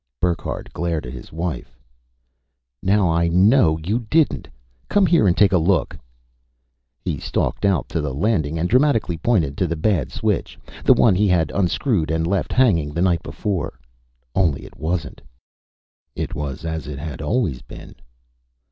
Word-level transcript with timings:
Burckhardt 0.19 0.73
glared 0.73 1.05
at 1.05 1.13
his 1.13 1.31
wife. 1.31 1.77
"Now 2.81 3.07
I 3.11 3.27
know 3.27 3.77
you 3.77 4.07
didn't! 4.09 4.47
Come 4.89 5.05
here 5.05 5.27
and 5.27 5.37
take 5.37 5.51
a 5.51 5.59
look!" 5.59 5.95
He 7.05 7.19
stalked 7.19 7.65
out 7.65 7.87
to 7.89 8.01
the 8.01 8.11
landing 8.11 8.57
and 8.57 8.67
dramatically 8.67 9.15
pointed 9.15 9.59
to 9.59 9.67
the 9.67 9.75
bad 9.75 10.11
switch, 10.11 10.57
the 10.83 10.95
one 10.95 11.13
that 11.13 11.19
he 11.19 11.27
had 11.27 11.51
unscrewed 11.53 12.09
and 12.09 12.25
left 12.25 12.51
hanging 12.51 12.95
the 12.95 13.03
night 13.03 13.21
before.... 13.21 13.79
Only 14.33 14.65
it 14.65 14.75
wasn't. 14.75 15.21
It 16.15 16.33
was 16.33 16.65
as 16.65 16.87
it 16.87 16.97
had 16.97 17.21
always 17.21 17.61
been. 17.61 17.93